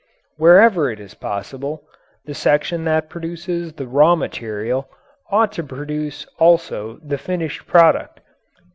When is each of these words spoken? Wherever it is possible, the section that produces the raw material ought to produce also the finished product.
Wherever 0.37 0.89
it 0.89 0.99
is 0.99 1.13
possible, 1.13 1.83
the 2.25 2.33
section 2.33 2.85
that 2.85 3.07
produces 3.07 3.73
the 3.73 3.85
raw 3.85 4.15
material 4.15 4.89
ought 5.29 5.51
to 5.51 5.63
produce 5.63 6.25
also 6.39 6.97
the 7.03 7.19
finished 7.19 7.67
product. 7.67 8.19